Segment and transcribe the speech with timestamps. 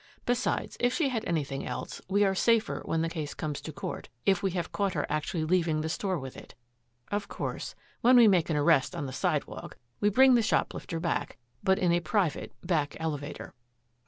[0.25, 4.09] Besides, if she had anything else, we are safer when the case comes to court,
[4.25, 6.55] if we have caught her actually leaving the store with it.
[7.11, 11.37] Of course, when we make an arrest on the sidewalk, we bring the shoplifter back,
[11.63, 13.53] but in a private, back elevator."